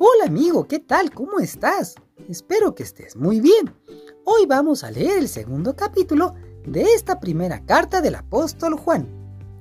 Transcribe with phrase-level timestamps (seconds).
[0.00, 1.12] Hola amigo, ¿qué tal?
[1.12, 1.94] ¿Cómo estás?
[2.28, 3.72] Espero que estés muy bien.
[4.24, 6.34] Hoy vamos a leer el segundo capítulo
[6.66, 9.06] de esta primera carta del apóstol Juan.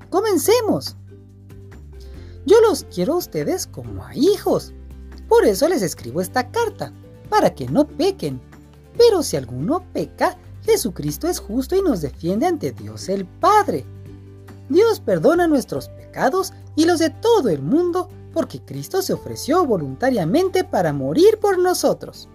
[0.09, 0.97] Comencemos.
[2.47, 4.73] Yo los quiero a ustedes como a hijos.
[5.29, 6.91] Por eso les escribo esta carta,
[7.29, 8.41] para que no pequen.
[8.97, 13.85] Pero si alguno peca, Jesucristo es justo y nos defiende ante Dios el Padre.
[14.67, 20.63] Dios perdona nuestros pecados y los de todo el mundo porque Cristo se ofreció voluntariamente
[20.63, 22.27] para morir por nosotros.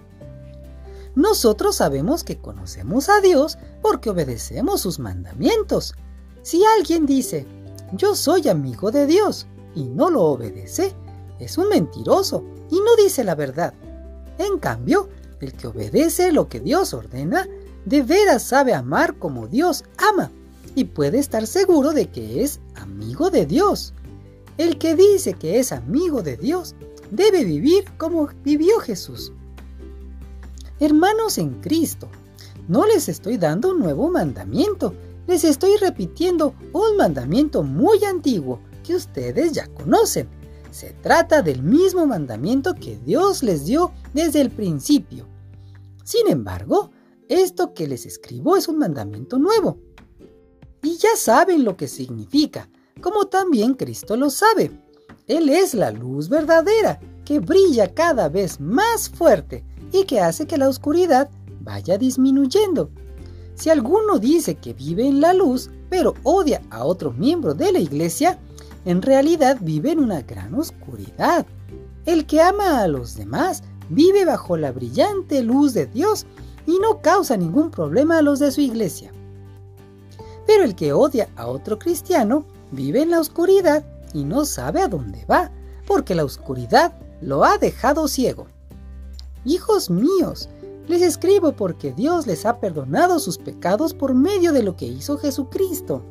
[1.14, 5.94] Nosotros sabemos que conocemos a Dios porque obedecemos sus mandamientos.
[6.42, 7.46] Si alguien dice,
[7.92, 10.94] yo soy amigo de Dios y no lo obedece,
[11.40, 13.74] es un mentiroso y no dice la verdad.
[14.38, 15.08] En cambio,
[15.40, 17.48] el que obedece lo que Dios ordena,
[17.84, 20.30] de veras sabe amar como Dios ama
[20.74, 23.94] y puede estar seguro de que es amigo de Dios.
[24.58, 26.74] El que dice que es amigo de Dios
[27.12, 29.32] debe vivir como vivió Jesús.
[30.80, 32.08] Hermanos en Cristo,
[32.66, 34.94] no les estoy dando un nuevo mandamiento,
[35.28, 40.28] les estoy repitiendo un mandamiento muy antiguo que ustedes ya conocen.
[40.72, 45.26] Se trata del mismo mandamiento que Dios les dio desde el principio.
[46.02, 46.90] Sin embargo,
[47.28, 49.78] esto que les escribo es un mandamiento nuevo.
[50.82, 52.68] Y ya saben lo que significa,
[53.00, 54.70] como también Cristo lo sabe.
[55.26, 60.56] Él es la luz verdadera, que brilla cada vez más fuerte y que hace que
[60.56, 61.28] la oscuridad
[61.60, 62.90] vaya disminuyendo.
[63.54, 67.80] Si alguno dice que vive en la luz, pero odia a otro miembro de la
[67.80, 68.38] iglesia,
[68.84, 71.44] en realidad vive en una gran oscuridad.
[72.06, 76.24] El que ama a los demás vive bajo la brillante luz de Dios
[76.66, 79.12] y no causa ningún problema a los de su iglesia.
[80.46, 84.88] Pero el que odia a otro cristiano vive en la oscuridad y no sabe a
[84.88, 85.50] dónde va,
[85.86, 88.46] porque la oscuridad lo ha dejado ciego.
[89.44, 90.48] Hijos míos,
[90.86, 95.18] les escribo porque Dios les ha perdonado sus pecados por medio de lo que hizo
[95.18, 96.02] Jesucristo.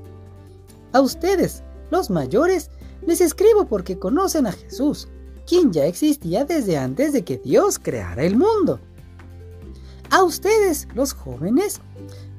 [0.93, 2.69] A ustedes, los mayores,
[3.05, 5.07] les escribo porque conocen a Jesús,
[5.47, 8.79] quien ya existía desde antes de que Dios creara el mundo.
[10.09, 11.81] A ustedes, los jóvenes,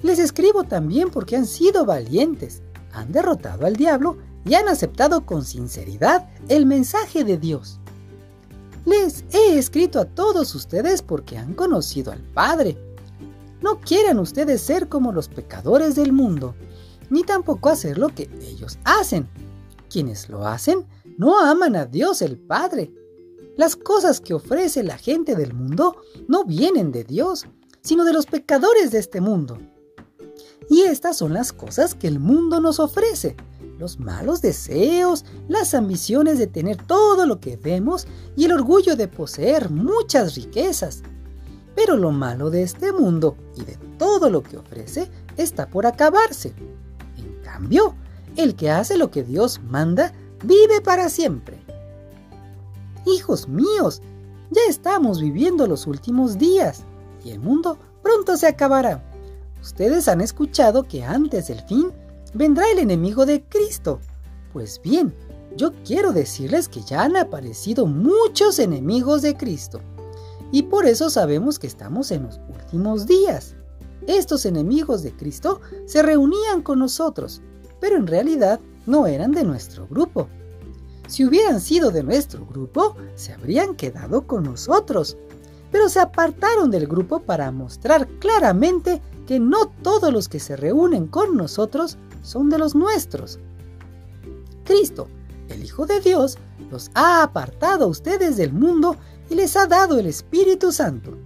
[0.02, 2.62] les escribo también porque han sido valientes
[2.92, 7.80] han derrotado al diablo y han aceptado con sinceridad el mensaje de Dios.
[8.84, 12.78] Les he escrito a todos ustedes porque han conocido al Padre.
[13.60, 16.54] No quieran ustedes ser como los pecadores del mundo,
[17.10, 19.28] ni tampoco hacer lo que ellos hacen.
[19.90, 20.86] Quienes lo hacen
[21.18, 22.92] no aman a Dios el Padre.
[23.56, 25.96] Las cosas que ofrece la gente del mundo
[26.28, 27.46] no vienen de Dios,
[27.82, 29.58] sino de los pecadores de este mundo.
[30.68, 33.36] Y estas son las cosas que el mundo nos ofrece.
[33.78, 38.06] Los malos deseos, las ambiciones de tener todo lo que vemos
[38.36, 41.02] y el orgullo de poseer muchas riquezas.
[41.74, 46.52] Pero lo malo de este mundo y de todo lo que ofrece está por acabarse.
[47.16, 47.94] En cambio,
[48.36, 50.12] el que hace lo que Dios manda
[50.44, 51.58] vive para siempre.
[53.06, 54.02] Hijos míos,
[54.50, 56.84] ya estamos viviendo los últimos días
[57.24, 59.07] y el mundo pronto se acabará.
[59.60, 61.92] Ustedes han escuchado que antes del fin
[62.34, 64.00] vendrá el enemigo de Cristo.
[64.52, 65.14] Pues bien,
[65.56, 69.80] yo quiero decirles que ya han aparecido muchos enemigos de Cristo.
[70.52, 73.54] Y por eso sabemos que estamos en los últimos días.
[74.06, 77.42] Estos enemigos de Cristo se reunían con nosotros,
[77.80, 80.28] pero en realidad no eran de nuestro grupo.
[81.08, 85.16] Si hubieran sido de nuestro grupo, se habrían quedado con nosotros,
[85.70, 91.06] pero se apartaron del grupo para mostrar claramente que no todos los que se reúnen
[91.06, 93.38] con nosotros son de los nuestros.
[94.64, 95.06] Cristo,
[95.50, 96.38] el Hijo de Dios,
[96.70, 98.96] los ha apartado a ustedes del mundo
[99.28, 101.18] y les ha dado el Espíritu Santo.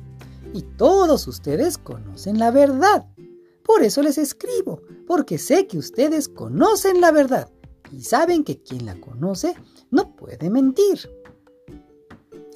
[0.53, 3.07] Y todos ustedes conocen la verdad.
[3.63, 7.53] Por eso les escribo, porque sé que ustedes conocen la verdad
[7.93, 9.55] y saben que quien la conoce
[9.93, 11.09] no puede mentir.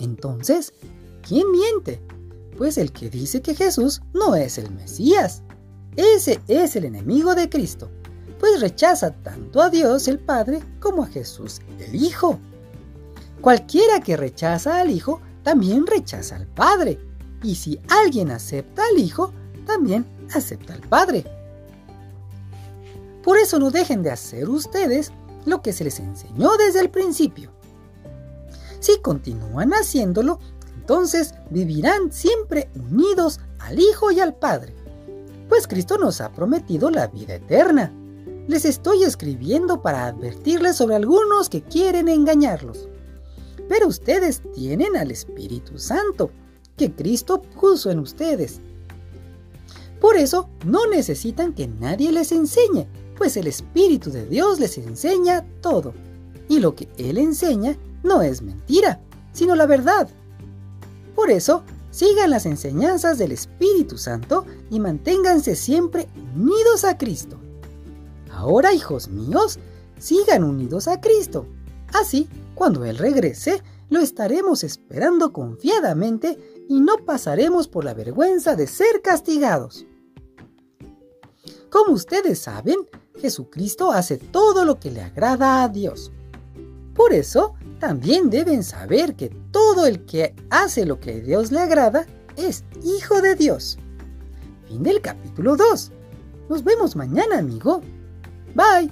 [0.01, 0.73] Entonces,
[1.23, 2.03] ¿quién miente?
[2.57, 5.43] Pues el que dice que Jesús no es el Mesías.
[5.97, 7.91] Ese es el enemigo de Cristo,
[8.39, 12.39] pues rechaza tanto a Dios el Padre como a Jesús el Hijo.
[13.41, 16.99] Cualquiera que rechaza al Hijo también rechaza al Padre,
[17.43, 19.33] y si alguien acepta al Hijo,
[19.67, 21.25] también acepta al Padre.
[23.23, 25.13] Por eso no dejen de hacer ustedes
[25.45, 27.53] lo que se les enseñó desde el principio.
[28.81, 30.39] Si continúan haciéndolo,
[30.87, 34.73] entonces vivirán siempre unidos al Hijo y al Padre,
[35.49, 37.93] pues Cristo nos ha prometido la vida eterna.
[38.47, 42.89] Les estoy escribiendo para advertirles sobre algunos que quieren engañarlos.
[43.69, 46.31] pero ustedes tienen al Espíritu Santo,
[46.77, 48.61] que Cristo puso en ustedes.
[50.01, 52.87] Por eso no necesitan que nadie les enseñe,
[53.19, 55.95] pues el Espíritu de Dios les enseña todo.
[56.49, 59.01] Y lo que Él enseña no es mentira,
[59.33, 60.09] sino la verdad.
[61.17, 67.41] Por eso, sigan las enseñanzas del Espíritu Santo y manténganse siempre unidos a Cristo.
[68.31, 69.59] Ahora, hijos míos,
[69.99, 71.47] sigan unidos a Cristo.
[71.95, 78.67] Así, cuando Él regrese, lo estaremos esperando confiadamente y no pasaremos por la vergüenza de
[78.67, 79.87] ser castigados.
[81.71, 82.77] Como ustedes saben,
[83.17, 86.13] Jesucristo hace todo lo que le agrada a Dios.
[86.95, 91.61] Por eso, también deben saber que todo el que hace lo que a Dios le
[91.61, 92.07] agrada
[92.37, 93.79] es hijo de Dios.
[94.69, 95.93] Fin del capítulo 2.
[96.49, 97.83] Nos vemos mañana, amigo.
[98.55, 98.91] Bye.